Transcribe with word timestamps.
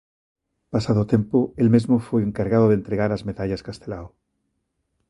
Pasado 0.73 0.99
o 1.01 1.09
tempo, 1.13 1.37
el 1.61 1.67
mesmo 1.75 1.97
foi 2.07 2.21
o 2.23 2.27
encargado 2.29 2.65
de 2.69 2.77
entregar 2.81 3.09
as 3.11 3.25
medallas 3.29 3.63
Castelao. 3.67 4.07